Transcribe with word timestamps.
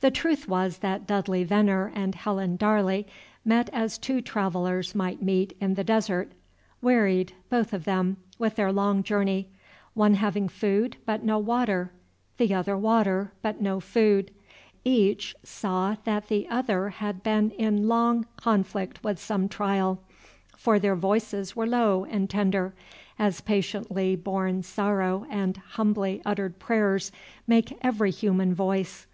The 0.00 0.10
truth 0.10 0.48
was 0.48 0.78
that 0.78 1.06
Dudley 1.06 1.44
Veneer 1.44 1.92
and 1.94 2.14
Helen 2.14 2.56
Darley 2.56 3.06
met 3.44 3.68
as 3.72 3.98
two 3.98 4.20
travellers 4.22 4.94
might 4.96 5.22
meet 5.22 5.54
in 5.60 5.74
the 5.74 5.84
desert, 5.84 6.32
wearied, 6.80 7.34
both 7.50 7.72
of 7.72 7.84
them, 7.84 8.16
with 8.38 8.56
their 8.56 8.72
long 8.72 9.02
journey, 9.04 9.48
one 9.94 10.14
having 10.14 10.48
food, 10.48 10.96
but 11.04 11.22
no 11.22 11.38
water, 11.38 11.92
the 12.38 12.52
other 12.52 12.76
water, 12.78 13.32
but 13.42 13.60
no 13.60 13.78
food. 13.78 14.32
Each 14.84 15.36
saw 15.44 15.96
that 16.04 16.26
the 16.26 16.48
other 16.48 16.88
had 16.88 17.22
been 17.22 17.50
in 17.52 17.86
long 17.86 18.26
conflict 18.36 19.04
with 19.04 19.20
some 19.20 19.48
trial; 19.48 20.02
for 20.56 20.78
their 20.80 20.96
voices 20.96 21.54
were 21.54 21.66
low 21.66 22.06
and 22.06 22.28
tender, 22.28 22.74
as 23.18 23.42
patiently 23.42 24.16
borne 24.16 24.62
sorrow 24.64 25.26
and 25.30 25.58
humbly 25.58 26.22
uttered 26.24 26.58
prayers 26.58 27.12
make 27.46 27.76
every 27.82 28.10
human 28.10 28.52
voice. 28.52 29.06